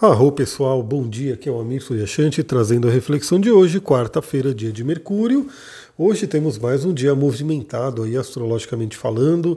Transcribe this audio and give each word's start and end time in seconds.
Arro 0.00 0.32
pessoal, 0.32 0.82
bom 0.82 1.08
dia, 1.08 1.34
aqui 1.34 1.48
é 1.48 1.52
o 1.52 1.60
Amir 1.60 1.80
Suryashanti 1.80 2.42
trazendo 2.42 2.88
a 2.88 2.90
reflexão 2.90 3.38
de 3.38 3.48
hoje, 3.48 3.80
quarta-feira, 3.80 4.52
dia 4.52 4.72
de 4.72 4.82
Mercúrio. 4.82 5.48
Hoje 5.96 6.26
temos 6.26 6.58
mais 6.58 6.84
um 6.84 6.92
dia 6.92 7.14
movimentado 7.14 8.02
aí 8.02 8.16
astrologicamente 8.16 8.96
falando. 8.96 9.56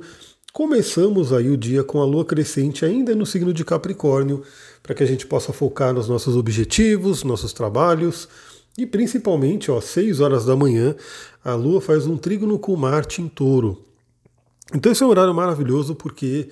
Começamos 0.54 1.34
aí 1.34 1.50
o 1.50 1.58
dia 1.58 1.84
com 1.84 2.00
a 2.00 2.06
lua 2.06 2.24
crescente 2.24 2.86
ainda 2.86 3.16
no 3.16 3.26
signo 3.26 3.52
de 3.52 3.66
Capricórnio, 3.66 4.44
para 4.84 4.94
que 4.94 5.02
a 5.02 5.08
gente 5.08 5.26
possa 5.26 5.52
focar 5.52 5.92
nos 5.92 6.08
nossos 6.08 6.38
objetivos, 6.38 7.24
nossos 7.24 7.52
trabalhos 7.52 8.30
e 8.78 8.86
principalmente, 8.86 9.72
ó, 9.72 9.80
às 9.80 9.86
6 9.86 10.20
horas 10.20 10.46
da 10.46 10.56
manhã, 10.56 10.96
a 11.44 11.56
lua 11.56 11.82
faz 11.82 12.06
um 12.06 12.16
trígono 12.16 12.60
com 12.60 12.76
Marte 12.76 13.24
em 13.24 13.28
Touro. 13.28 13.84
Então 14.72 14.92
esse 14.92 15.02
é 15.02 15.06
um 15.06 15.10
horário 15.10 15.34
maravilhoso 15.34 15.96
porque 15.96 16.50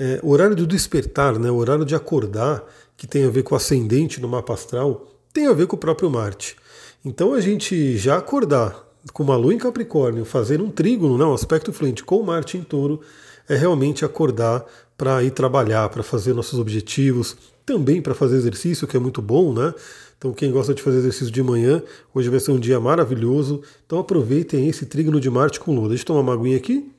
é, 0.00 0.18
o 0.22 0.30
horário 0.30 0.56
do 0.56 0.66
despertar, 0.66 1.38
né, 1.38 1.50
o 1.50 1.56
horário 1.56 1.84
de 1.84 1.94
acordar, 1.94 2.64
que 3.00 3.06
tem 3.06 3.24
a 3.24 3.30
ver 3.30 3.42
com 3.44 3.54
o 3.54 3.56
ascendente 3.56 4.20
no 4.20 4.28
mapa 4.28 4.52
astral, 4.52 5.06
tem 5.32 5.46
a 5.46 5.54
ver 5.54 5.66
com 5.66 5.74
o 5.74 5.78
próprio 5.78 6.10
Marte. 6.10 6.54
Então 7.02 7.32
a 7.32 7.40
gente 7.40 7.96
já 7.96 8.18
acordar 8.18 8.86
com 9.14 9.22
uma 9.22 9.36
lua 9.36 9.54
em 9.54 9.58
Capricórnio, 9.58 10.22
fazer 10.26 10.60
um 10.60 10.70
trígono, 10.70 11.16
né, 11.16 11.24
um 11.24 11.32
aspecto 11.32 11.72
fluente 11.72 12.04
com 12.04 12.22
Marte 12.22 12.58
em 12.58 12.62
touro, 12.62 13.00
é 13.48 13.56
realmente 13.56 14.04
acordar 14.04 14.66
para 14.98 15.22
ir 15.24 15.30
trabalhar, 15.30 15.88
para 15.88 16.02
fazer 16.02 16.34
nossos 16.34 16.58
objetivos, 16.58 17.38
também 17.64 18.02
para 18.02 18.14
fazer 18.14 18.36
exercício, 18.36 18.86
que 18.86 18.98
é 18.98 19.00
muito 19.00 19.22
bom, 19.22 19.54
né? 19.54 19.72
Então, 20.18 20.34
quem 20.34 20.52
gosta 20.52 20.74
de 20.74 20.82
fazer 20.82 20.98
exercício 20.98 21.32
de 21.32 21.42
manhã, 21.42 21.82
hoje 22.12 22.28
vai 22.28 22.38
ser 22.38 22.50
um 22.50 22.60
dia 22.60 22.78
maravilhoso. 22.78 23.62
Então, 23.86 23.98
aproveitem 23.98 24.68
esse 24.68 24.84
trígono 24.84 25.18
de 25.18 25.30
Marte 25.30 25.58
com 25.58 25.74
Lua. 25.74 25.88
Deixa 25.88 26.02
eu 26.02 26.08
tomar 26.08 26.20
uma 26.20 26.34
aguinha 26.34 26.58
aqui. 26.58 26.92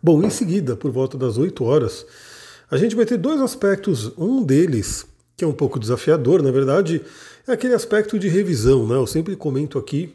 Bom, 0.00 0.22
em 0.22 0.30
seguida, 0.30 0.76
por 0.76 0.92
volta 0.92 1.18
das 1.18 1.36
8 1.36 1.64
horas, 1.64 2.06
a 2.74 2.76
gente 2.76 2.96
vai 2.96 3.06
ter 3.06 3.16
dois 3.16 3.40
aspectos. 3.40 4.10
Um 4.18 4.42
deles, 4.42 5.06
que 5.36 5.44
é 5.44 5.46
um 5.46 5.52
pouco 5.52 5.78
desafiador, 5.78 6.42
na 6.42 6.50
verdade, 6.50 7.00
é 7.46 7.52
aquele 7.52 7.72
aspecto 7.72 8.18
de 8.18 8.28
revisão. 8.28 8.84
Né? 8.84 8.96
Eu 8.96 9.06
sempre 9.06 9.36
comento 9.36 9.78
aqui 9.78 10.12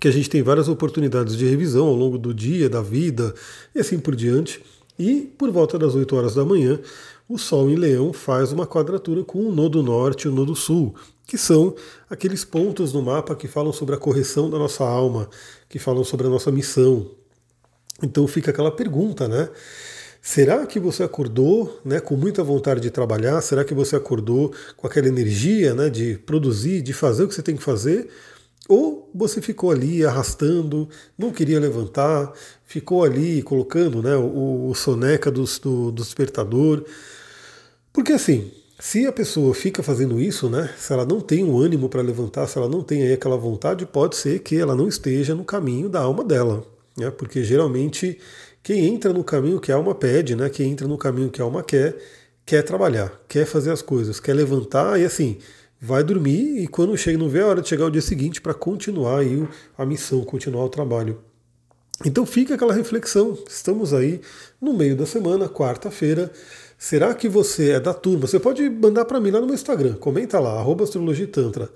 que 0.00 0.08
a 0.08 0.10
gente 0.10 0.30
tem 0.30 0.42
várias 0.42 0.68
oportunidades 0.68 1.36
de 1.36 1.44
revisão 1.44 1.86
ao 1.86 1.94
longo 1.94 2.16
do 2.16 2.32
dia, 2.32 2.70
da 2.70 2.80
vida 2.80 3.34
e 3.74 3.80
assim 3.80 3.98
por 3.98 4.16
diante. 4.16 4.64
E 4.98 5.30
por 5.36 5.50
volta 5.50 5.78
das 5.78 5.94
8 5.94 6.16
horas 6.16 6.34
da 6.34 6.46
manhã, 6.46 6.80
o 7.28 7.36
Sol 7.36 7.68
em 7.68 7.76
Leão 7.76 8.10
faz 8.10 8.52
uma 8.52 8.66
quadratura 8.66 9.22
com 9.22 9.40
o 9.40 9.54
nodo 9.54 9.82
norte 9.82 10.22
e 10.22 10.28
o 10.28 10.34
nodo 10.34 10.56
sul, 10.56 10.94
que 11.26 11.36
são 11.36 11.74
aqueles 12.08 12.42
pontos 12.42 12.94
no 12.94 13.02
mapa 13.02 13.36
que 13.36 13.46
falam 13.46 13.74
sobre 13.74 13.94
a 13.94 13.98
correção 13.98 14.48
da 14.48 14.58
nossa 14.58 14.82
alma, 14.82 15.28
que 15.68 15.78
falam 15.78 16.04
sobre 16.04 16.26
a 16.26 16.30
nossa 16.30 16.50
missão. 16.50 17.10
Então 18.02 18.26
fica 18.26 18.50
aquela 18.50 18.70
pergunta, 18.70 19.28
né? 19.28 19.50
Será 20.26 20.66
que 20.66 20.80
você 20.80 21.04
acordou 21.04 21.80
né, 21.84 22.00
com 22.00 22.16
muita 22.16 22.42
vontade 22.42 22.80
de 22.80 22.90
trabalhar? 22.90 23.40
Será 23.40 23.64
que 23.64 23.72
você 23.72 23.94
acordou 23.94 24.52
com 24.76 24.84
aquela 24.84 25.06
energia 25.06 25.72
né, 25.72 25.88
de 25.88 26.18
produzir, 26.26 26.82
de 26.82 26.92
fazer 26.92 27.22
o 27.22 27.28
que 27.28 27.34
você 27.34 27.44
tem 27.44 27.54
que 27.54 27.62
fazer? 27.62 28.08
Ou 28.68 29.08
você 29.14 29.40
ficou 29.40 29.70
ali 29.70 30.04
arrastando, 30.04 30.88
não 31.16 31.30
queria 31.30 31.60
levantar, 31.60 32.32
ficou 32.64 33.04
ali 33.04 33.40
colocando 33.40 34.02
né, 34.02 34.16
o, 34.16 34.68
o 34.68 34.74
soneca 34.74 35.30
do, 35.30 35.44
do, 35.44 35.92
do 35.92 36.02
despertador? 36.02 36.84
Porque 37.92 38.10
assim, 38.10 38.50
se 38.80 39.06
a 39.06 39.12
pessoa 39.12 39.54
fica 39.54 39.80
fazendo 39.80 40.20
isso, 40.20 40.50
né, 40.50 40.74
se 40.76 40.92
ela 40.92 41.06
não 41.06 41.20
tem 41.20 41.44
um 41.44 41.56
ânimo 41.56 41.88
para 41.88 42.02
levantar, 42.02 42.48
se 42.48 42.58
ela 42.58 42.68
não 42.68 42.82
tem 42.82 43.04
aí 43.04 43.12
aquela 43.12 43.36
vontade, 43.36 43.86
pode 43.86 44.16
ser 44.16 44.40
que 44.40 44.56
ela 44.56 44.74
não 44.74 44.88
esteja 44.88 45.36
no 45.36 45.44
caminho 45.44 45.88
da 45.88 46.00
alma 46.00 46.24
dela. 46.24 46.66
Né, 46.98 47.10
porque 47.10 47.44
geralmente 47.44 48.18
quem 48.66 48.84
entra 48.84 49.12
no 49.12 49.22
caminho 49.22 49.60
que 49.60 49.70
a 49.70 49.76
alma 49.76 49.94
pede, 49.94 50.34
né? 50.34 50.50
Quem 50.50 50.72
entra 50.72 50.88
no 50.88 50.98
caminho 50.98 51.30
que 51.30 51.40
a 51.40 51.44
alma 51.44 51.62
quer, 51.62 51.96
quer 52.44 52.62
trabalhar, 52.62 53.12
quer 53.28 53.46
fazer 53.46 53.70
as 53.70 53.80
coisas, 53.80 54.18
quer 54.18 54.34
levantar 54.34 54.98
e 54.98 55.04
assim, 55.04 55.38
vai 55.80 56.02
dormir 56.02 56.64
e 56.64 56.66
quando 56.66 56.96
chega, 56.96 57.16
não 57.16 57.28
vê 57.28 57.42
a 57.42 57.46
hora 57.46 57.62
de 57.62 57.68
chegar 57.68 57.86
o 57.86 57.90
dia 57.92 58.02
seguinte 58.02 58.40
para 58.40 58.52
continuar 58.52 59.20
aí 59.20 59.46
a 59.78 59.86
missão, 59.86 60.24
continuar 60.24 60.64
o 60.64 60.68
trabalho. 60.68 61.22
Então 62.04 62.26
fica 62.26 62.56
aquela 62.56 62.74
reflexão. 62.74 63.38
Estamos 63.48 63.94
aí 63.94 64.20
no 64.60 64.72
meio 64.72 64.96
da 64.96 65.06
semana, 65.06 65.48
quarta-feira. 65.48 66.32
Será 66.76 67.14
que 67.14 67.28
você 67.28 67.70
é 67.70 67.78
da 67.78 67.94
turma? 67.94 68.26
Você 68.26 68.40
pode 68.40 68.68
mandar 68.68 69.04
para 69.04 69.20
mim 69.20 69.30
lá 69.30 69.38
no 69.38 69.46
meu 69.46 69.54
Instagram, 69.54 69.94
comenta 69.94 70.40
lá, 70.40 70.58
arroba 70.58 70.82
astrologitantra. 70.82 71.70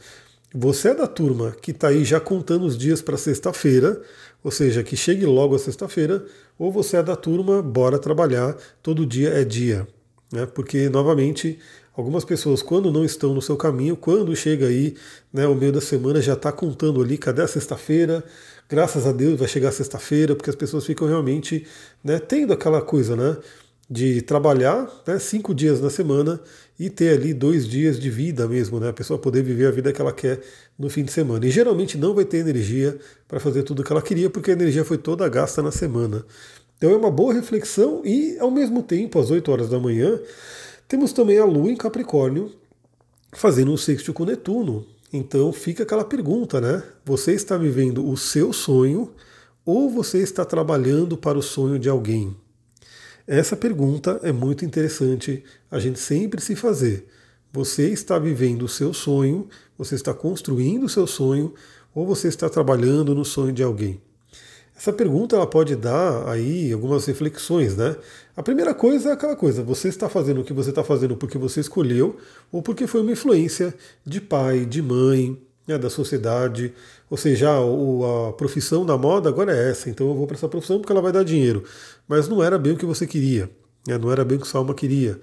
Você 0.52 0.88
é 0.88 0.94
da 0.94 1.06
turma 1.06 1.54
que 1.62 1.70
está 1.70 1.88
aí 1.88 2.04
já 2.04 2.18
contando 2.18 2.66
os 2.66 2.76
dias 2.76 3.00
para 3.00 3.16
sexta-feira, 3.16 4.02
ou 4.42 4.50
seja, 4.50 4.82
que 4.82 4.96
chegue 4.96 5.24
logo 5.24 5.54
a 5.54 5.58
sexta-feira, 5.58 6.24
ou 6.58 6.72
você 6.72 6.96
é 6.96 7.02
da 7.02 7.14
turma, 7.14 7.62
bora 7.62 8.00
trabalhar, 8.00 8.56
todo 8.82 9.06
dia 9.06 9.28
é 9.28 9.44
dia. 9.44 9.86
Né? 10.32 10.46
Porque, 10.46 10.88
novamente, 10.88 11.56
algumas 11.96 12.24
pessoas, 12.24 12.62
quando 12.62 12.90
não 12.90 13.04
estão 13.04 13.32
no 13.32 13.40
seu 13.40 13.56
caminho, 13.56 13.96
quando 13.96 14.34
chega 14.34 14.66
aí 14.66 14.96
né, 15.32 15.46
o 15.46 15.54
meio 15.54 15.70
da 15.70 15.80
semana, 15.80 16.20
já 16.20 16.32
está 16.32 16.50
contando 16.50 17.00
ali, 17.00 17.16
cadê 17.16 17.42
a 17.42 17.46
sexta-feira? 17.46 18.24
Graças 18.68 19.06
a 19.06 19.12
Deus 19.12 19.38
vai 19.38 19.46
chegar 19.46 19.70
sexta-feira, 19.70 20.34
porque 20.34 20.50
as 20.50 20.56
pessoas 20.56 20.84
ficam 20.84 21.06
realmente 21.06 21.64
né, 22.02 22.18
tendo 22.18 22.52
aquela 22.52 22.82
coisa, 22.82 23.14
né? 23.14 23.36
de 23.90 24.22
trabalhar 24.22 24.88
né, 25.04 25.18
cinco 25.18 25.52
dias 25.52 25.80
na 25.80 25.90
semana 25.90 26.40
e 26.80 26.88
ter 26.88 27.10
ali 27.10 27.34
dois 27.34 27.68
dias 27.68 28.00
de 28.00 28.08
vida 28.08 28.48
mesmo, 28.48 28.80
né? 28.80 28.88
A 28.88 28.92
pessoa 28.94 29.18
poder 29.18 29.42
viver 29.42 29.66
a 29.66 29.70
vida 29.70 29.92
que 29.92 30.00
ela 30.00 30.14
quer 30.14 30.40
no 30.78 30.88
fim 30.88 31.04
de 31.04 31.12
semana. 31.12 31.46
E 31.46 31.50
geralmente 31.50 31.98
não 31.98 32.14
vai 32.14 32.24
ter 32.24 32.38
energia 32.38 32.98
para 33.28 33.38
fazer 33.38 33.64
tudo 33.64 33.80
o 33.80 33.84
que 33.84 33.92
ela 33.92 34.00
queria, 34.00 34.30
porque 34.30 34.50
a 34.50 34.54
energia 34.54 34.82
foi 34.82 34.96
toda 34.96 35.28
gasta 35.28 35.62
na 35.62 35.70
semana. 35.70 36.24
Então 36.78 36.90
é 36.90 36.96
uma 36.96 37.10
boa 37.10 37.34
reflexão 37.34 38.00
e, 38.02 38.38
ao 38.38 38.50
mesmo 38.50 38.82
tempo, 38.82 39.18
às 39.18 39.30
8 39.30 39.52
horas 39.52 39.68
da 39.68 39.78
manhã, 39.78 40.18
temos 40.88 41.12
também 41.12 41.38
a 41.38 41.44
Lua 41.44 41.70
em 41.70 41.76
Capricórnio 41.76 42.50
fazendo 43.30 43.70
um 43.70 43.76
sexto 43.76 44.14
com 44.14 44.24
Netuno. 44.24 44.86
Então 45.12 45.52
fica 45.52 45.82
aquela 45.82 46.02
pergunta, 46.02 46.62
né? 46.62 46.82
Você 47.04 47.32
está 47.32 47.58
vivendo 47.58 48.08
o 48.08 48.16
seu 48.16 48.54
sonho 48.54 49.12
ou 49.66 49.90
você 49.90 50.22
está 50.22 50.46
trabalhando 50.46 51.14
para 51.18 51.36
o 51.36 51.42
sonho 51.42 51.78
de 51.78 51.90
alguém? 51.90 52.34
Essa 53.32 53.54
pergunta 53.54 54.18
é 54.24 54.32
muito 54.32 54.64
interessante 54.64 55.44
a 55.70 55.78
gente 55.78 56.00
sempre 56.00 56.40
se 56.40 56.56
fazer. 56.56 57.06
Você 57.52 57.88
está 57.88 58.18
vivendo 58.18 58.62
o 58.62 58.68
seu 58.68 58.92
sonho, 58.92 59.48
você 59.78 59.94
está 59.94 60.12
construindo 60.12 60.82
o 60.82 60.88
seu 60.88 61.06
sonho, 61.06 61.54
ou 61.94 62.04
você 62.04 62.26
está 62.26 62.48
trabalhando 62.50 63.14
no 63.14 63.24
sonho 63.24 63.52
de 63.52 63.62
alguém? 63.62 64.00
Essa 64.76 64.92
pergunta 64.92 65.36
ela 65.36 65.46
pode 65.46 65.76
dar 65.76 66.28
aí 66.28 66.72
algumas 66.72 67.06
reflexões, 67.06 67.76
né? 67.76 67.94
A 68.36 68.42
primeira 68.42 68.74
coisa 68.74 69.10
é 69.10 69.12
aquela 69.12 69.36
coisa: 69.36 69.62
você 69.62 69.86
está 69.86 70.08
fazendo 70.08 70.40
o 70.40 70.44
que 70.44 70.52
você 70.52 70.70
está 70.70 70.82
fazendo 70.82 71.16
porque 71.16 71.38
você 71.38 71.60
escolheu 71.60 72.16
ou 72.50 72.60
porque 72.60 72.88
foi 72.88 73.00
uma 73.00 73.12
influência 73.12 73.72
de 74.04 74.20
pai, 74.20 74.66
de 74.66 74.82
mãe, 74.82 75.40
né, 75.66 75.78
da 75.78 75.90
sociedade. 75.90 76.72
Ou 77.08 77.16
seja, 77.16 77.50
a, 77.50 78.28
a 78.28 78.32
profissão 78.32 78.84
da 78.84 78.96
moda 78.96 79.28
agora 79.28 79.52
é 79.56 79.70
essa, 79.70 79.90
então 79.90 80.08
eu 80.08 80.14
vou 80.14 80.26
para 80.26 80.36
essa 80.36 80.48
profissão 80.48 80.78
porque 80.78 80.92
ela 80.92 81.02
vai 81.02 81.12
dar 81.12 81.24
dinheiro. 81.24 81.64
Mas 82.08 82.28
não 82.28 82.42
era 82.42 82.58
bem 82.58 82.72
o 82.72 82.76
que 82.76 82.86
você 82.86 83.06
queria, 83.06 83.50
né, 83.86 83.98
não 83.98 84.10
era 84.10 84.24
bem 84.24 84.38
o 84.38 84.40
que 84.40 84.46
sua 84.46 84.60
alma 84.60 84.74
queria. 84.74 85.20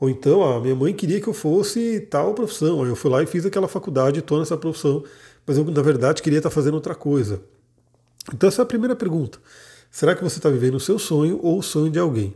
Ou 0.00 0.08
então, 0.08 0.42
a 0.42 0.58
minha 0.60 0.74
mãe 0.74 0.94
queria 0.94 1.20
que 1.20 1.28
eu 1.28 1.34
fosse 1.34 2.00
tal 2.10 2.32
profissão, 2.32 2.82
aí 2.82 2.88
eu 2.88 2.96
fui 2.96 3.10
lá 3.10 3.22
e 3.22 3.26
fiz 3.26 3.44
aquela 3.44 3.68
faculdade, 3.68 4.20
estou 4.20 4.38
nessa 4.38 4.56
profissão, 4.56 5.04
mas 5.46 5.58
eu, 5.58 5.64
na 5.64 5.82
verdade, 5.82 6.22
queria 6.22 6.38
estar 6.38 6.48
fazendo 6.48 6.74
outra 6.74 6.94
coisa. 6.94 7.42
Então, 8.32 8.48
essa 8.48 8.62
é 8.62 8.64
a 8.64 8.66
primeira 8.66 8.96
pergunta. 8.96 9.38
Será 9.90 10.14
que 10.14 10.22
você 10.22 10.38
está 10.38 10.48
vivendo 10.48 10.76
o 10.76 10.80
seu 10.80 10.98
sonho 10.98 11.38
ou 11.42 11.58
o 11.58 11.62
sonho 11.62 11.90
de 11.90 11.98
alguém? 11.98 12.34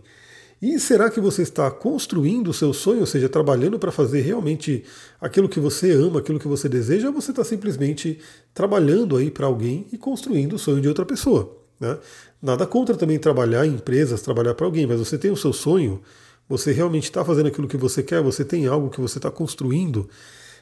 E 0.65 0.81
será 0.81 1.11
que 1.11 1.21
você 1.21 1.43
está 1.43 1.71
construindo 1.71 2.49
o 2.49 2.55
seu 2.55 2.73
sonho, 2.73 3.01
ou 3.01 3.07
seja, 3.07 3.29
trabalhando 3.29 3.79
para 3.79 3.93
fazer 3.93 4.23
realmente 4.23 4.83
aquilo 5.21 5.47
que 5.47 5.61
você 5.61 5.93
ama, 5.93 6.21
aquilo 6.21 6.39
que 6.39 6.49
você 6.49 6.71
deseja, 6.71 7.09
ou 7.09 7.13
você 7.13 7.33
está 7.33 7.45
simplesmente 7.45 8.19
trabalhando 8.55 9.15
aí 9.15 9.31
para 9.31 9.45
alguém 9.45 9.87
e 9.93 9.99
construindo 9.99 10.55
o 10.55 10.59
sonho 10.59 10.81
de 10.81 10.89
outra 10.89 11.05
pessoa? 11.05 11.55
Né? 11.79 11.99
Nada 12.41 12.67
contra 12.67 12.97
também 12.97 13.19
trabalhar 13.19 13.67
em 13.67 13.75
empresas, 13.75 14.23
trabalhar 14.23 14.55
para 14.55 14.65
alguém, 14.65 14.87
mas 14.87 14.99
você 14.99 15.19
tem 15.19 15.31
o 15.31 15.37
seu 15.37 15.53
sonho, 15.53 16.01
você 16.49 16.73
realmente 16.73 17.05
está 17.05 17.23
fazendo 17.23 17.49
aquilo 17.49 17.69
que 17.69 17.77
você 17.77 18.03
quer, 18.03 18.23
você 18.23 18.43
tem 18.43 18.67
algo 18.67 18.89
que 18.89 19.03
você 19.03 19.19
está 19.19 19.31
construindo? 19.31 20.09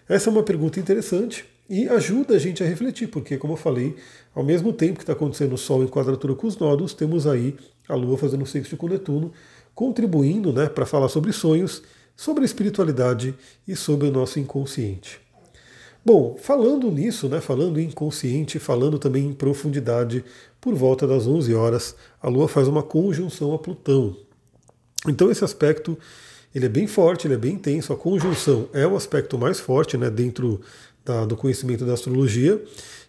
Essa 0.08 0.30
é 0.30 0.32
uma 0.32 0.42
pergunta 0.42 0.80
interessante 0.80 1.44
e 1.70 1.88
ajuda 1.88 2.34
a 2.34 2.38
gente 2.40 2.60
a 2.60 2.66
refletir, 2.66 3.06
porque, 3.06 3.36
como 3.36 3.52
eu 3.52 3.56
falei, 3.56 3.94
ao 4.34 4.42
mesmo 4.42 4.72
tempo 4.72 4.96
que 4.96 5.04
está 5.04 5.12
acontecendo 5.12 5.54
o 5.54 5.58
Sol 5.58 5.84
em 5.84 5.86
quadratura 5.86 6.34
com 6.34 6.48
os 6.48 6.58
nodos, 6.58 6.92
temos 6.92 7.24
aí 7.24 7.54
a 7.88 7.94
Lua 7.94 8.18
fazendo 8.18 8.44
sexto 8.44 8.76
com 8.76 8.88
Netuno, 8.88 9.32
contribuindo 9.74 10.52
né, 10.52 10.68
para 10.68 10.86
falar 10.86 11.08
sobre 11.08 11.32
sonhos, 11.32 11.82
sobre 12.16 12.42
a 12.42 12.44
espiritualidade 12.44 13.34
e 13.66 13.74
sobre 13.74 14.08
o 14.08 14.12
nosso 14.12 14.38
inconsciente. 14.38 15.20
Bom, 16.04 16.36
falando 16.36 16.90
nisso, 16.90 17.28
né, 17.28 17.40
falando 17.40 17.78
em 17.78 17.86
inconsciente, 17.86 18.58
falando 18.58 18.98
também 18.98 19.26
em 19.26 19.32
profundidade, 19.32 20.24
por 20.60 20.74
volta 20.74 21.06
das 21.06 21.26
11 21.26 21.54
horas, 21.54 21.94
a 22.20 22.28
Lua 22.28 22.48
faz 22.48 22.66
uma 22.66 22.82
conjunção 22.82 23.54
a 23.54 23.58
Plutão. 23.58 24.16
Então 25.06 25.30
esse 25.30 25.44
aspecto 25.44 25.96
ele 26.54 26.66
é 26.66 26.68
bem 26.68 26.86
forte, 26.86 27.26
ele 27.26 27.34
é 27.34 27.38
bem 27.38 27.54
intenso. 27.54 27.92
A 27.92 27.96
conjunção 27.96 28.68
é 28.72 28.86
o 28.86 28.96
aspecto 28.96 29.38
mais 29.38 29.58
forte 29.58 29.96
né, 29.96 30.10
dentro 30.10 30.60
da, 31.04 31.24
do 31.24 31.36
conhecimento 31.36 31.84
da 31.84 31.94
astrologia. 31.94 32.62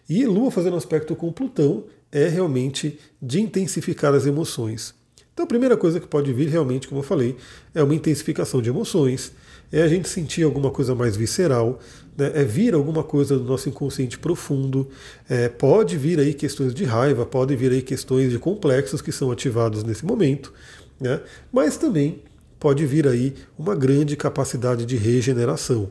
E 0.08 0.24
Lua 0.24 0.50
fazendo 0.50 0.76
aspecto 0.76 1.14
com 1.14 1.32
Plutão 1.32 1.84
é 2.10 2.28
realmente 2.28 2.98
de 3.20 3.40
intensificar 3.40 4.14
as 4.14 4.24
emoções. 4.24 4.94
Então 5.34 5.44
a 5.44 5.48
primeira 5.48 5.76
coisa 5.76 5.98
que 5.98 6.06
pode 6.06 6.32
vir 6.32 6.48
realmente, 6.48 6.86
como 6.86 7.00
eu 7.00 7.04
falei, 7.04 7.36
é 7.74 7.82
uma 7.82 7.94
intensificação 7.94 8.62
de 8.62 8.70
emoções, 8.70 9.32
é 9.72 9.82
a 9.82 9.88
gente 9.88 10.08
sentir 10.08 10.44
alguma 10.44 10.70
coisa 10.70 10.94
mais 10.94 11.16
visceral, 11.16 11.80
né? 12.16 12.30
é 12.36 12.44
vir 12.44 12.72
alguma 12.72 13.02
coisa 13.02 13.36
do 13.36 13.42
nosso 13.42 13.68
inconsciente 13.68 14.16
profundo, 14.16 14.88
é, 15.28 15.48
pode 15.48 15.98
vir 15.98 16.20
aí 16.20 16.32
questões 16.32 16.72
de 16.72 16.84
raiva, 16.84 17.26
pode 17.26 17.56
vir 17.56 17.72
aí 17.72 17.82
questões 17.82 18.30
de 18.30 18.38
complexos 18.38 19.02
que 19.02 19.10
são 19.10 19.32
ativados 19.32 19.82
nesse 19.82 20.06
momento, 20.06 20.54
né? 21.00 21.20
mas 21.52 21.76
também 21.76 22.22
pode 22.60 22.86
vir 22.86 23.08
aí 23.08 23.34
uma 23.58 23.74
grande 23.74 24.16
capacidade 24.16 24.86
de 24.86 24.96
regeneração. 24.96 25.90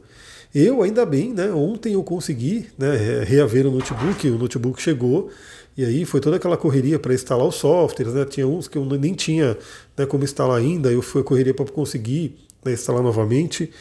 Eu, 0.54 0.84
ainda 0.84 1.06
bem, 1.06 1.34
né, 1.34 1.52
ontem 1.52 1.94
eu 1.94 2.04
consegui 2.04 2.68
né, 2.78 3.24
reaver 3.24 3.66
o 3.66 3.72
notebook, 3.72 4.30
o 4.30 4.38
notebook 4.38 4.82
chegou, 4.82 5.32
e 5.76 5.84
aí 5.84 6.06
foi 6.06 6.20
toda 6.20 6.36
aquela 6.36 6.56
correria 6.56 7.00
para 7.00 7.14
instalar 7.14 7.48
os 7.48 7.56
softwares, 7.56 8.14
né? 8.14 8.26
Tinha 8.26 8.48
uns 8.48 8.68
que 8.68 8.78
eu 8.78 8.86
nem 8.86 9.14
tinha 9.14 9.58
né, 9.98 10.06
como 10.06 10.24
instalar 10.24 10.60
ainda, 10.60 10.92
eu 10.92 11.02
fui 11.02 11.24
correria 11.24 11.54
para 11.54 11.66
conseguir 11.66 12.38
né, 12.64 12.74
instalar 12.74 13.02
novamente. 13.02 13.72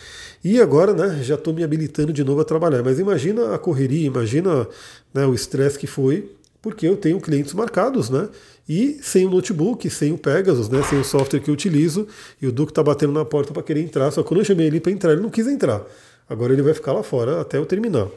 E 0.43 0.59
agora 0.59 0.95
né, 0.95 1.23
já 1.23 1.35
estou 1.35 1.53
me 1.53 1.63
habilitando 1.63 2.13
de 2.13 2.25
novo 2.25 2.41
a 2.41 2.45
trabalhar. 2.45 2.83
Mas 2.83 2.99
imagina 2.99 3.55
a 3.55 3.59
correria, 3.59 4.07
imagina 4.07 4.67
né, 5.13 5.27
o 5.27 5.35
estresse 5.35 5.79
que 5.79 5.87
foi, 5.87 6.31
porque 6.63 6.89
eu 6.89 6.97
tenho 6.97 7.21
clientes 7.21 7.53
marcados, 7.53 8.09
né? 8.09 8.29
E 8.67 8.99
sem 9.03 9.27
o 9.27 9.31
notebook, 9.31 9.91
sem 9.91 10.13
o 10.13 10.19
Pegasus, 10.19 10.69
né, 10.69 10.83
sem 10.85 10.99
o 10.99 11.05
software 11.05 11.41
que 11.41 11.51
eu 11.51 11.55
utilizo, 11.55 12.07
e 12.41 12.47
o 12.47 12.53
Duque 12.53 12.71
está 12.71 12.83
batendo 12.83 13.13
na 13.13 13.25
porta 13.25 13.53
para 13.53 13.63
querer 13.63 13.83
entrar, 13.83 14.11
só 14.13 14.23
que 14.23 14.29
quando 14.29 14.41
eu 14.41 14.45
chamei 14.45 14.69
ele 14.69 14.81
para 14.81 14.93
entrar, 14.93 15.13
ele 15.13 15.21
não 15.21 15.31
quis 15.31 15.49
entrar. 15.49 15.85
Agora 16.29 16.53
ele 16.53 16.63
vai 16.63 16.75
ficar 16.75 16.93
lá 16.93 17.03
fora 17.03 17.41
até 17.41 17.59
eu 17.59 17.67
terminar. 17.67 18.09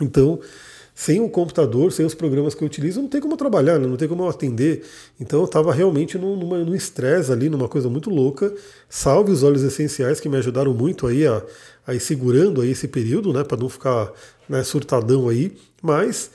Então, 0.00 0.40
sem 0.94 1.20
o 1.20 1.28
computador, 1.28 1.92
sem 1.92 2.06
os 2.06 2.14
programas 2.14 2.54
que 2.54 2.64
eu 2.64 2.66
utilizo, 2.66 3.02
não 3.02 3.08
tem 3.08 3.20
como 3.20 3.36
trabalhar, 3.36 3.78
né? 3.78 3.86
não 3.86 3.98
tem 3.98 4.08
como 4.08 4.26
atender. 4.26 4.82
Então 5.20 5.40
eu 5.40 5.44
estava 5.44 5.70
realmente 5.70 6.16
num, 6.16 6.36
num 6.36 6.74
estresse 6.74 7.30
ali, 7.30 7.50
numa 7.50 7.68
coisa 7.68 7.90
muito 7.90 8.08
louca. 8.08 8.50
Salve 8.88 9.30
os 9.30 9.42
óleos 9.42 9.62
essenciais 9.62 10.20
que 10.20 10.28
me 10.28 10.38
ajudaram 10.38 10.72
muito 10.72 11.06
aí 11.06 11.26
a, 11.26 11.42
a 11.86 11.94
ir 11.94 12.00
segurando 12.00 12.62
aí 12.62 12.70
esse 12.70 12.88
período, 12.88 13.30
né? 13.30 13.44
Para 13.44 13.58
não 13.58 13.68
ficar 13.68 14.10
né, 14.48 14.64
surtadão 14.64 15.28
aí. 15.28 15.54
Mas 15.82 16.30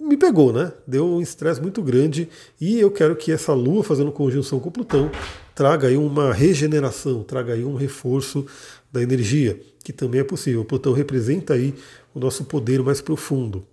me 0.00 0.16
pegou, 0.16 0.52
né? 0.52 0.72
Deu 0.86 1.04
um 1.04 1.20
estresse 1.20 1.60
muito 1.60 1.82
grande 1.82 2.28
e 2.60 2.78
eu 2.78 2.92
quero 2.92 3.16
que 3.16 3.32
essa 3.32 3.52
Lua 3.54 3.82
fazendo 3.82 4.12
conjunção 4.12 4.60
com 4.60 4.70
Plutão 4.70 5.10
traga 5.52 5.88
aí 5.88 5.96
uma 5.96 6.32
regeneração, 6.32 7.24
traga 7.24 7.54
aí 7.54 7.64
um 7.64 7.74
reforço 7.74 8.46
da 8.92 9.02
energia, 9.02 9.58
que 9.86 9.92
também 9.92 10.20
é 10.20 10.24
possível. 10.24 10.64
Plutão 10.64 10.92
representa 10.92 11.54
aí 11.54 11.72
o 12.12 12.18
nosso 12.18 12.44
poder 12.44 12.82
mais 12.82 13.00
profundo. 13.00 13.64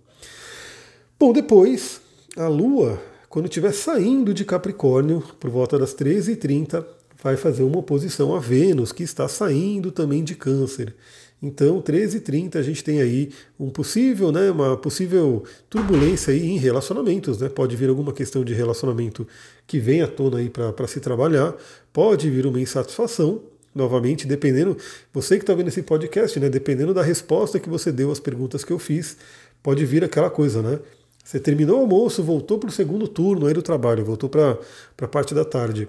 Bom, 1.18 1.32
depois, 1.32 2.00
a 2.36 2.46
Lua, 2.46 3.02
quando 3.28 3.46
estiver 3.46 3.72
saindo 3.72 4.32
de 4.32 4.44
Capricórnio, 4.44 5.24
por 5.40 5.50
volta 5.50 5.76
das 5.76 5.92
13h30, 5.92 6.84
vai 7.20 7.36
fazer 7.36 7.64
uma 7.64 7.78
oposição 7.78 8.32
a 8.32 8.38
Vênus, 8.38 8.92
que 8.92 9.02
está 9.02 9.26
saindo 9.26 9.90
também 9.90 10.22
de 10.22 10.36
Câncer. 10.36 10.94
Então, 11.42 11.82
13h30 11.82 12.54
a 12.54 12.62
gente 12.62 12.84
tem 12.84 13.02
aí 13.02 13.30
um 13.58 13.68
possível, 13.68 14.30
né, 14.30 14.52
uma 14.52 14.76
possível 14.76 15.42
turbulência 15.68 16.32
aí 16.32 16.46
em 16.46 16.58
relacionamentos, 16.58 17.38
né? 17.38 17.48
Pode 17.48 17.74
vir 17.74 17.88
alguma 17.88 18.12
questão 18.12 18.44
de 18.44 18.54
relacionamento 18.54 19.26
que 19.66 19.80
vem 19.80 20.00
à 20.00 20.06
tona 20.06 20.38
aí 20.38 20.48
para 20.48 20.86
se 20.86 21.00
trabalhar, 21.00 21.56
pode 21.92 22.30
vir 22.30 22.46
uma 22.46 22.60
insatisfação, 22.60 23.42
novamente, 23.74 24.26
dependendo, 24.26 24.76
você 25.12 25.36
que 25.36 25.42
está 25.42 25.54
vendo 25.54 25.68
esse 25.68 25.82
podcast, 25.82 26.38
né, 26.38 26.48
dependendo 26.48 26.94
da 26.94 27.02
resposta 27.02 27.58
que 27.58 27.68
você 27.68 27.90
deu 27.90 28.12
às 28.12 28.20
perguntas 28.20 28.64
que 28.64 28.72
eu 28.72 28.78
fiz, 28.78 29.16
pode 29.62 29.84
vir 29.84 30.04
aquela 30.04 30.30
coisa, 30.30 30.62
né? 30.62 30.78
Você 31.24 31.40
terminou 31.40 31.78
o 31.78 31.80
almoço, 31.80 32.22
voltou 32.22 32.58
para 32.58 32.68
o 32.68 32.72
segundo 32.72 33.08
turno 33.08 33.46
aí 33.46 33.54
do 33.54 33.62
trabalho, 33.62 34.04
voltou 34.04 34.28
para 34.28 34.58
a 35.00 35.08
parte 35.08 35.34
da 35.34 35.44
tarde. 35.44 35.88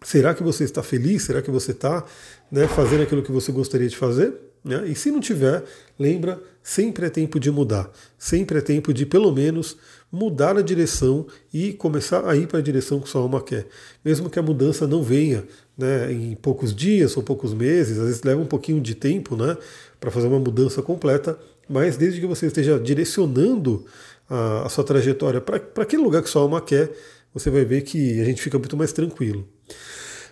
Será 0.00 0.32
que 0.32 0.44
você 0.44 0.62
está 0.62 0.82
feliz? 0.82 1.24
Será 1.24 1.42
que 1.42 1.50
você 1.50 1.72
está 1.72 2.04
né, 2.52 2.68
fazendo 2.68 3.02
aquilo 3.02 3.22
que 3.22 3.32
você 3.32 3.50
gostaria 3.50 3.88
de 3.88 3.96
fazer? 3.96 4.32
Né? 4.64 4.86
E 4.86 4.94
se 4.94 5.10
não 5.10 5.18
tiver, 5.18 5.64
lembra, 5.98 6.40
sempre 6.62 7.06
é 7.06 7.10
tempo 7.10 7.40
de 7.40 7.50
mudar. 7.50 7.90
Sempre 8.16 8.58
é 8.58 8.60
tempo 8.60 8.94
de, 8.94 9.04
pelo 9.04 9.32
menos, 9.32 9.76
mudar 10.10 10.56
a 10.56 10.62
direção 10.62 11.26
e 11.52 11.72
começar 11.72 12.26
a 12.28 12.36
ir 12.36 12.46
para 12.46 12.60
a 12.60 12.62
direção 12.62 13.00
que 13.00 13.08
sua 13.08 13.20
alma 13.20 13.42
quer. 13.42 13.66
Mesmo 14.04 14.30
que 14.30 14.38
a 14.38 14.42
mudança 14.42 14.86
não 14.86 15.02
venha 15.02 15.44
né, 15.76 16.12
em 16.12 16.34
poucos 16.34 16.74
dias 16.74 17.16
ou 17.16 17.22
poucos 17.22 17.52
meses, 17.52 17.98
às 17.98 18.06
vezes 18.06 18.22
leva 18.22 18.40
um 18.40 18.46
pouquinho 18.46 18.80
de 18.80 18.94
tempo 18.94 19.36
né, 19.36 19.56
para 19.98 20.10
fazer 20.10 20.28
uma 20.28 20.38
mudança 20.38 20.82
completa, 20.82 21.38
mas 21.68 21.96
desde 21.96 22.20
que 22.20 22.26
você 22.26 22.46
esteja 22.46 22.78
direcionando 22.78 23.84
a, 24.28 24.66
a 24.66 24.68
sua 24.68 24.84
trajetória 24.84 25.40
para 25.40 25.82
aquele 25.82 26.02
lugar 26.02 26.22
que 26.22 26.28
sua 26.28 26.42
alma 26.42 26.60
quer, 26.60 26.90
você 27.32 27.50
vai 27.50 27.64
ver 27.64 27.82
que 27.82 28.20
a 28.20 28.24
gente 28.24 28.40
fica 28.40 28.58
muito 28.58 28.76
mais 28.76 28.92
tranquilo. 28.92 29.46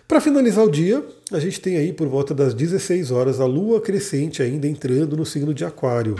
Para 0.07 0.21
finalizar 0.21 0.63
o 0.63 0.69
dia, 0.69 1.03
a 1.31 1.39
gente 1.39 1.59
tem 1.59 1.77
aí 1.77 1.91
por 1.91 2.07
volta 2.07 2.33
das 2.33 2.53
16 2.53 3.11
horas 3.11 3.39
a 3.39 3.45
lua 3.45 3.81
crescente 3.81 4.43
ainda 4.43 4.67
entrando 4.67 5.17
no 5.17 5.25
signo 5.25 5.53
de 5.53 5.65
Aquário. 5.65 6.15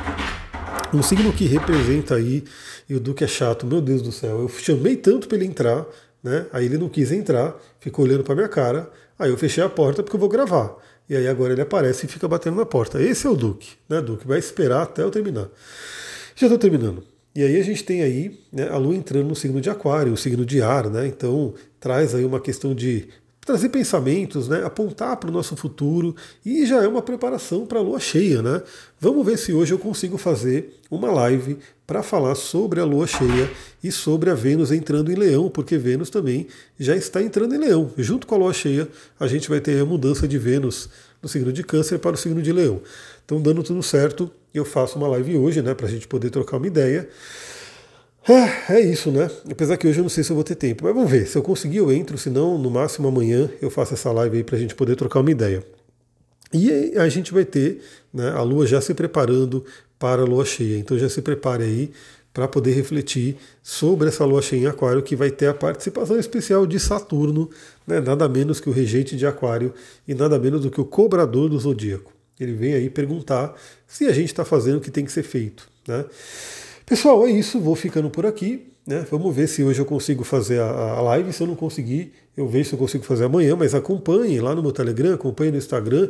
Um 0.94 1.04
signo 1.04 1.34
que 1.34 1.46
representa 1.46 2.16
aí, 2.16 2.44
e 2.90 2.96
o 2.96 3.00
Duque 3.00 3.24
é 3.24 3.28
chato, 3.28 3.66
meu 3.66 3.82
Deus 3.82 4.02
do 4.02 4.12
céu, 4.12 4.42
eu 4.42 4.50
chamei 4.50 4.96
tanto 4.96 5.28
para 5.28 5.38
ele 5.38 5.46
entrar, 5.46 5.86
né? 6.24 6.46
Aí 6.54 6.66
ele 6.66 6.78
não 6.78 6.88
quis 6.88 7.12
entrar, 7.12 7.60
ficou 7.80 8.06
olhando 8.06 8.24
para 8.24 8.36
minha 8.36 8.48
cara, 8.48 8.90
aí 9.24 9.32
eu 9.32 9.38
fechei 9.38 9.64
a 9.64 9.70
porta 9.70 10.04
porque 10.04 10.16
eu 10.16 10.20
vou 10.20 10.30
gravar. 10.30 10.76
E 11.10 11.16
aí 11.16 11.28
agora 11.28 11.54
ele 11.54 11.62
aparece 11.62 12.06
e 12.06 12.10
fica 12.10 12.28
batendo 12.28 12.58
na 12.58 12.66
porta. 12.66 13.02
Esse 13.02 13.28
é 13.28 13.30
o 13.30 13.36
Duque, 13.36 13.72
né, 13.90 14.02
Duque? 14.02 14.28
Vai 14.28 14.40
esperar 14.40 14.84
até 14.84 15.04
eu 15.04 15.12
terminar. 15.12 15.50
Já 16.36 16.48
estou 16.48 16.58
terminando. 16.58 17.04
E 17.36 17.44
aí 17.44 17.60
a 17.60 17.64
gente 17.64 17.84
tem 17.84 18.04
aí 18.04 18.40
né, 18.52 18.70
a 18.70 18.78
Lua 18.78 18.96
entrando 18.96 19.28
no 19.28 19.36
signo 19.36 19.60
de 19.60 19.70
Aquário, 19.70 20.14
o 20.14 20.18
signo 20.18 20.46
de 20.46 20.62
ar, 20.62 20.90
né? 20.90 21.08
Então 21.08 21.54
traz 21.80 22.14
aí 22.14 22.24
uma 22.24 22.40
questão 22.40 22.76
de 22.76 23.10
trazer 23.46 23.70
pensamentos, 23.70 24.48
né, 24.48 24.64
apontar 24.64 25.18
para 25.18 25.30
o 25.30 25.34
nosso 25.34 25.56
futuro 25.56 26.16
e 26.46 26.66
já 26.66 26.84
é 26.84 26.88
uma 26.88 27.02
preparação 27.02 27.66
para 27.66 27.80
a 27.80 27.82
lua 27.82 28.00
cheia, 28.00 28.42
né? 28.42 28.62
Vamos 29.00 29.26
ver 29.26 29.38
se 29.38 29.54
hoje 29.54 29.74
eu 29.74 29.80
consigo 29.80 30.18
fazer 30.18 30.80
uma 30.90 31.12
live 31.12 31.58
para 31.86 32.02
falar 32.02 32.36
sobre 32.36 32.80
a 32.80 32.86
lua 32.86 33.06
cheia 33.06 33.52
e 33.84 33.92
sobre 33.92 34.30
a 34.30 34.34
Vênus 34.34 34.72
entrando 34.72 35.12
em 35.12 35.16
Leão, 35.16 35.50
porque 35.50 35.78
Vênus 35.78 36.10
também 36.10 36.48
já 36.80 36.96
está 36.96 37.22
entrando 37.22 37.54
em 37.54 37.58
Leão. 37.58 37.92
Junto 37.98 38.26
com 38.26 38.36
a 38.36 38.38
lua 38.38 38.54
cheia, 38.54 38.88
a 39.20 39.28
gente 39.28 39.50
vai 39.50 39.60
ter 39.60 39.80
a 39.82 39.86
mudança 39.86 40.28
de 40.28 40.38
Vênus 40.38 40.90
do 41.22 41.28
signo 41.28 41.52
de 41.52 41.64
Câncer 41.64 42.00
para 42.00 42.16
o 42.16 42.18
signo 42.18 42.42
de 42.42 42.52
Leão. 42.54 42.82
Então, 43.26 43.42
dando 43.42 43.62
tudo 43.62 43.84
certo, 43.84 44.32
eu 44.54 44.64
faço 44.64 44.98
uma 44.98 45.08
live 45.10 45.38
hoje, 45.38 45.62
né, 45.62 45.74
para 45.74 45.88
a 45.88 45.90
gente 45.90 46.08
poder 46.08 46.30
trocar 46.30 46.58
uma 46.58 46.68
ideia. 46.68 47.10
É, 48.28 48.76
é 48.76 48.80
isso, 48.80 49.12
né? 49.12 49.30
Apesar 49.52 49.76
que 49.76 49.86
hoje 49.86 50.00
eu 50.00 50.04
não 50.04 50.10
sei 50.10 50.24
se 50.24 50.32
eu 50.32 50.36
vou 50.36 50.44
ter 50.44 50.56
tempo, 50.56 50.86
mas 50.86 50.94
vamos 50.94 51.12
ver. 51.12 51.28
Se 51.28 51.38
eu 51.38 51.44
conseguir, 51.44 51.78
eu 51.78 51.92
entro, 51.92 52.18
se 52.18 52.30
não, 52.30 52.58
no 52.58 52.70
máximo 52.72 53.08
amanhã 53.08 53.50
eu 53.62 53.70
faço 53.70 53.94
essa 53.94 54.12
live 54.12 54.38
aí 54.38 54.44
para 54.44 54.56
a 54.56 54.60
gente 54.60 54.76
poder 54.76 54.96
trocar 54.96 55.20
uma 55.20 55.32
ideia. 55.32 55.64
E 56.54 56.94
a 56.98 57.10
gente 57.10 57.34
vai 57.34 57.44
ter 57.44 57.82
né, 58.14 58.30
a 58.30 58.42
Lua 58.42 58.66
já 58.66 58.80
se 58.80 58.94
preparando 58.94 59.66
para 60.00 60.22
a 60.22 60.26
Lua 60.26 60.46
cheia. 60.46 60.78
Então 60.78 60.98
já 60.98 61.10
se 61.10 61.22
prepare 61.22 61.64
aí 61.64 61.92
para 62.34 62.48
poder 62.48 62.72
refletir 62.72 63.36
sobre 63.62 64.08
essa 64.08 64.24
Lua 64.24 64.42
cheia 64.42 64.62
em 64.62 64.68
Aquário, 64.68 65.04
que 65.04 65.16
vai 65.16 65.30
ter 65.30 65.48
a 65.48 65.54
participação 65.54 66.18
especial 66.18 66.66
de 66.66 66.80
Saturno, 66.80 67.50
né, 67.86 68.00
nada 68.00 68.28
menos 68.30 68.60
que 68.60 68.70
o 68.70 68.74
regente 68.74 69.18
de 69.18 69.26
Aquário 69.26 69.74
e 70.08 70.14
nada 70.14 70.40
menos 70.40 70.62
do 70.62 70.72
que 70.72 70.80
o 70.80 70.86
cobrador 70.86 71.50
do 71.50 71.60
zodíaco. 71.60 72.14
Ele 72.40 72.54
vem 72.54 72.74
aí 72.74 72.90
perguntar 72.90 73.54
se 73.86 74.06
a 74.06 74.12
gente 74.12 74.28
está 74.28 74.46
fazendo 74.46 74.78
o 74.78 74.82
que 74.82 74.90
tem 74.90 75.06
que 75.06 75.12
ser 75.12 75.24
feito. 75.24 75.68
Né? 75.88 76.06
Pessoal, 76.86 77.26
é 77.26 77.32
isso, 77.32 77.60
vou 77.60 77.76
ficando 77.76 78.10
por 78.10 78.26
aqui. 78.26 78.68
Né? 78.86 79.06
Vamos 79.10 79.34
ver 79.34 79.48
se 79.48 79.64
hoje 79.64 79.80
eu 79.80 79.86
consigo 79.86 80.24
fazer 80.24 80.60
a, 80.60 81.02
live. 81.02 81.32
Se 81.32 81.42
eu 81.42 81.48
não 81.48 81.56
conseguir, 81.56 82.12
eu 82.36 82.48
vejo 82.48 82.70
se 82.70 82.76
eu 82.76 82.80
consigo 82.80 83.06
fazer 83.06 83.24
amanhã, 83.24 83.56
mas 83.56 83.74
acompanhe 83.74 84.42
lá 84.42 84.54
no 84.54 84.62
meu 84.62 84.74
Telegram, 84.74 85.14
acompanhe 85.14 85.52
no 85.52 85.58
Instagram. 85.58 86.10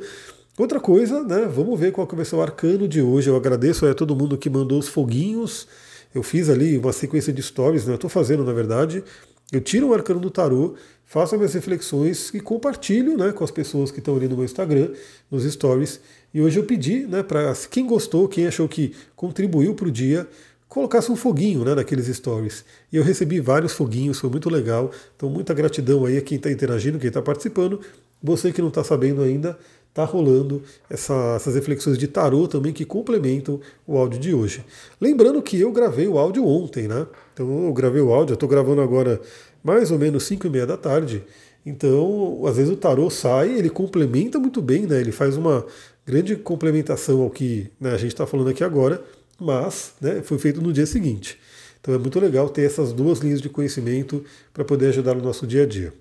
Outra 0.57 0.79
coisa, 0.79 1.23
né? 1.23 1.47
Vamos 1.53 1.79
ver 1.79 1.91
qual 1.91 2.07
que 2.07 2.15
vai 2.15 2.25
ser 2.25 2.35
o 2.35 2.41
arcano 2.41 2.87
de 2.87 3.01
hoje. 3.01 3.29
Eu 3.29 3.35
agradeço 3.35 3.85
a 3.85 3.93
todo 3.93 4.15
mundo 4.15 4.37
que 4.37 4.49
mandou 4.49 4.79
os 4.79 4.87
foguinhos. 4.87 5.67
Eu 6.13 6.23
fiz 6.23 6.49
ali 6.49 6.77
uma 6.77 6.91
sequência 6.91 7.31
de 7.31 7.43
stories, 7.43 7.85
né? 7.85 7.93
Eu 7.93 7.95
estou 7.95 8.09
fazendo, 8.09 8.43
na 8.43 8.53
verdade. 8.53 9.03
Eu 9.51 9.61
tiro 9.61 9.89
o 9.89 9.93
arcano 9.93 10.19
do 10.19 10.31
tarô, 10.31 10.73
faço 11.05 11.35
minhas 11.35 11.53
reflexões 11.53 12.33
e 12.33 12.39
compartilho 12.39 13.15
né, 13.15 13.31
com 13.31 13.43
as 13.43 13.51
pessoas 13.51 13.91
que 13.91 13.99
estão 13.99 14.15
ali 14.15 14.27
no 14.27 14.35
meu 14.35 14.45
Instagram, 14.45 14.89
nos 15.29 15.43
stories. 15.43 15.99
E 16.33 16.41
hoje 16.41 16.59
eu 16.59 16.63
pedi 16.63 17.05
né, 17.05 17.21
para 17.21 17.53
quem 17.69 17.85
gostou, 17.85 18.27
quem 18.27 18.47
achou 18.47 18.67
que 18.67 18.95
contribuiu 19.15 19.75
para 19.75 19.87
o 19.87 19.91
dia, 19.91 20.27
colocasse 20.73 21.11
um 21.11 21.15
foguinho 21.15 21.63
né, 21.63 21.75
naqueles 21.75 22.07
stories. 22.07 22.65
E 22.91 22.97
eu 22.97 23.03
recebi 23.03 23.39
vários 23.39 23.73
foguinhos, 23.73 24.19
foi 24.19 24.27
muito 24.27 24.49
legal. 24.49 24.89
Então, 25.15 25.29
muita 25.29 25.53
gratidão 25.53 26.03
aí 26.03 26.17
a 26.17 26.21
quem 26.21 26.37
está 26.37 26.51
interagindo, 26.51 26.97
quem 26.97 27.09
está 27.09 27.21
participando. 27.21 27.79
Você 28.23 28.51
que 28.51 28.59
não 28.59 28.69
está 28.69 28.83
sabendo 28.83 29.21
ainda, 29.21 29.55
está 29.89 30.03
rolando 30.03 30.63
essa, 30.89 31.13
essas 31.35 31.53
reflexões 31.53 31.95
de 31.95 32.07
tarô 32.07 32.47
também 32.47 32.73
que 32.73 32.85
complementam 32.85 33.59
o 33.85 33.99
áudio 33.99 34.19
de 34.19 34.33
hoje. 34.33 34.65
Lembrando 34.99 35.43
que 35.43 35.59
eu 35.59 35.71
gravei 35.71 36.07
o 36.07 36.17
áudio 36.17 36.43
ontem, 36.43 36.87
né? 36.87 37.05
Então 37.35 37.67
eu 37.67 37.73
gravei 37.73 38.01
o 38.01 38.11
áudio, 38.11 38.33
eu 38.33 38.35
estou 38.35 38.49
gravando 38.49 38.81
agora 38.81 39.21
mais 39.63 39.91
ou 39.91 39.99
menos 39.99 40.23
5 40.23 40.47
e 40.47 40.49
meia 40.49 40.65
da 40.65 40.75
tarde. 40.75 41.23
Então, 41.63 42.41
às 42.47 42.57
vezes 42.57 42.73
o 42.73 42.75
tarô 42.75 43.11
sai, 43.11 43.51
ele 43.51 43.69
complementa 43.69 44.39
muito 44.39 44.59
bem, 44.59 44.87
né? 44.87 44.99
Ele 44.99 45.11
faz 45.11 45.37
uma 45.37 45.63
grande 46.03 46.35
complementação 46.35 47.21
ao 47.21 47.29
que 47.29 47.69
né, 47.79 47.91
a 47.91 47.97
gente 47.97 48.13
está 48.13 48.25
falando 48.25 48.49
aqui 48.49 48.63
agora 48.63 48.99
mas 49.43 49.93
né, 49.99 50.21
foi 50.23 50.37
feito 50.39 50.61
no 50.61 50.71
dia 50.71 50.85
seguinte. 50.85 51.37
Então 51.79 51.93
é 51.93 51.97
muito 51.97 52.19
legal 52.19 52.49
ter 52.49 52.63
essas 52.63 52.93
duas 52.93 53.19
linhas 53.19 53.41
de 53.41 53.49
conhecimento 53.49 54.23
para 54.53 54.63
poder 54.63 54.87
ajudar 54.87 55.15
no 55.15 55.21
nosso 55.21 55.45
dia 55.45 55.63
a 55.63 55.65
dia. 55.65 55.93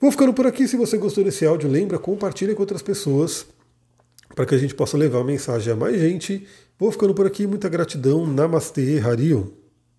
Vou 0.00 0.10
ficando 0.10 0.32
por 0.32 0.46
aqui. 0.46 0.68
Se 0.68 0.76
você 0.76 0.96
gostou 0.96 1.24
desse 1.24 1.44
áudio, 1.44 1.68
lembra, 1.68 1.98
compartilha 1.98 2.54
com 2.54 2.62
outras 2.62 2.82
pessoas 2.82 3.46
para 4.34 4.46
que 4.46 4.54
a 4.54 4.58
gente 4.58 4.74
possa 4.74 4.96
levar 4.96 5.20
a 5.20 5.24
mensagem 5.24 5.72
a 5.72 5.76
mais 5.76 6.00
gente. 6.00 6.46
Vou 6.78 6.90
ficando 6.90 7.14
por 7.14 7.26
aqui. 7.26 7.46
Muita 7.46 7.68
gratidão. 7.68 8.26
Namastê, 8.26 8.98
Harion. 8.98 9.61